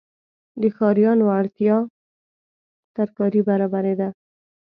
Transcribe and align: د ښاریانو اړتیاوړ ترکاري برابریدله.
د 0.61 0.63
ښاریانو 0.75 1.25
اړتیاوړ 1.39 1.89
ترکاري 2.97 3.41
برابریدله. 3.49 4.09